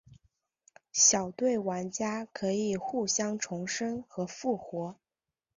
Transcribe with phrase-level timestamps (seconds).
[0.91, 4.95] 小队玩家可以互相重生和复活。